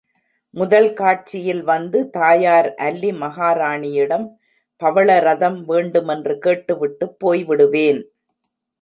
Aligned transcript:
முதல் 0.53 0.93
காட்சியில் 0.93 1.61
வந்து, 1.63 2.09
தாயார் 2.09 2.73
அல்லி 2.79 3.11
மகாராணியிடம் 3.11 4.25
பவள 4.81 5.19
ரதம் 5.19 5.65
வேண்டுமென்று 5.65 6.37
கேட்டுவிட்டுப் 6.39 7.17
போய்விடுவேன். 7.19 8.01